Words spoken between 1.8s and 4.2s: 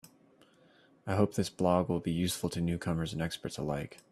will be useful to newcomers and experts alike.